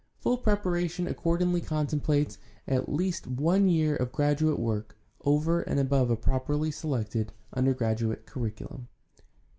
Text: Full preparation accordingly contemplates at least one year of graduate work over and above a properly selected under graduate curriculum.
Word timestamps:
Full 0.17 0.37
preparation 0.39 1.05
accordingly 1.05 1.61
contemplates 1.61 2.39
at 2.67 2.91
least 2.91 3.27
one 3.27 3.69
year 3.69 3.95
of 3.95 4.11
graduate 4.11 4.57
work 4.57 4.97
over 5.25 5.61
and 5.61 5.79
above 5.79 6.09
a 6.09 6.15
properly 6.15 6.71
selected 6.71 7.33
under 7.53 7.75
graduate 7.75 8.25
curriculum. 8.25 8.87